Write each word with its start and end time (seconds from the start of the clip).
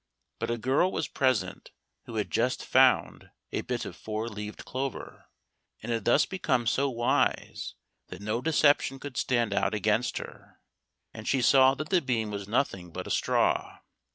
But 0.39 0.49
a 0.49 0.57
girl 0.57 0.91
was 0.91 1.07
present 1.07 1.69
who 2.05 2.15
had 2.15 2.31
just 2.31 2.65
found 2.65 3.29
a 3.51 3.61
bit 3.61 3.85
of 3.85 3.95
four 3.95 4.27
leaved 4.29 4.65
clover, 4.65 5.29
and 5.83 5.91
had 5.91 6.05
thus 6.05 6.25
become 6.25 6.65
so 6.65 6.89
wise 6.89 7.75
that 8.07 8.19
no 8.19 8.41
deception 8.41 8.97
could 8.99 9.15
stand 9.15 9.53
out 9.53 9.75
against 9.75 10.17
her, 10.17 10.59
and 11.13 11.27
she 11.27 11.39
saw 11.43 11.75
that 11.75 11.89
the 11.89 12.01
beam 12.01 12.31
was 12.31 12.47
nothing 12.47 12.89
but 12.91 13.05
a 13.05 13.11
straw. 13.11 13.77